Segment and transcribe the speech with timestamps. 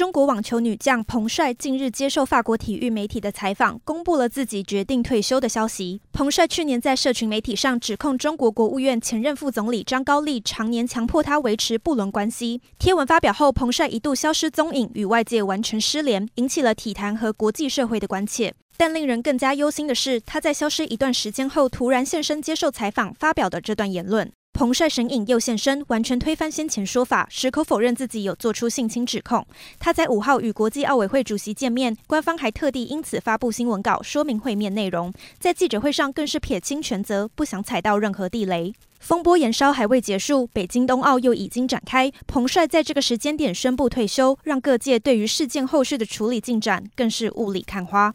[0.00, 6.00] 中国网球女将彭帅近日接受法国体育媒体的采访，公布了自己决定退休的消息。
[6.10, 12.62] 彭帅去年在社群媒体上指控中国国务院前任副总理张高丽常年强迫他维持不伦关系。
[12.78, 18.54] 贴文发表后，彭帅一度消失踪影，与外界完全失联，引起了体坛和国际社会的关切。
[18.78, 24.32] 但令人更加忧心的是，他在消失一段时间后，突然现身接受采访，发表的这段言论。
[24.60, 29.46] 彭帅神隐又现身，完全推翻先前说法，矢口否认自己有做出性侵指控。
[29.78, 35.10] 他在五号与国际奥委会主席见面，官方还特地因此发布新闻稿说明会面内容。
[35.38, 38.74] 在记者会上更是撇清全责，不想踩到任何地雷。
[38.98, 42.12] 风波延烧还未结束，北京冬奥又已经展开。
[42.26, 48.14] 彭帅在这个时间点宣布退休，让各界对于事件后续的处理进展更是雾里看花。